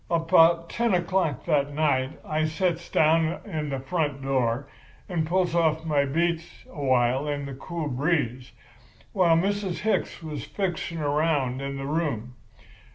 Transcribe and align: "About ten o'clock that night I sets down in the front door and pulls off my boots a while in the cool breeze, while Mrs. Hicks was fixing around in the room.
"About 0.09 0.67
ten 0.67 0.95
o'clock 0.95 1.45
that 1.45 1.71
night 1.75 2.17
I 2.25 2.45
sets 2.45 2.89
down 2.89 3.37
in 3.45 3.69
the 3.69 3.79
front 3.79 4.23
door 4.23 4.67
and 5.07 5.27
pulls 5.27 5.53
off 5.53 5.85
my 5.85 6.05
boots 6.05 6.65
a 6.71 6.83
while 6.83 7.27
in 7.27 7.45
the 7.45 7.53
cool 7.53 7.87
breeze, 7.87 8.51
while 9.13 9.37
Mrs. 9.37 9.81
Hicks 9.81 10.23
was 10.23 10.43
fixing 10.43 10.97
around 10.97 11.61
in 11.61 11.77
the 11.77 11.85
room. 11.85 12.33